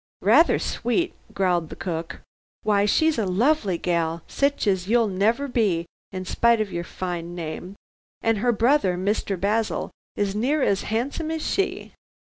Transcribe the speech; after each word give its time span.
"Rather 0.23 0.57
sweet," 0.57 1.13
growled 1.31 1.69
the 1.69 1.75
cook, 1.75 2.21
"why, 2.63 2.85
she's 2.85 3.19
a 3.19 3.25
lovely 3.27 3.77
gal, 3.77 4.23
sich 4.25 4.65
as 4.65 4.87
you'll 4.87 5.07
never 5.07 5.47
be, 5.47 5.85
in 6.11 6.25
spite 6.25 6.59
of 6.59 6.73
your 6.73 6.83
fine 6.83 7.35
name. 7.35 7.75
An' 8.23 8.37
her 8.37 8.51
brother, 8.51 8.97
Mr. 8.97 9.39
Basil, 9.39 9.91
is 10.15 10.33
near 10.33 10.63
as 10.63 10.85
'andsome 10.85 11.29
as 11.29 11.45
she." 11.45 11.93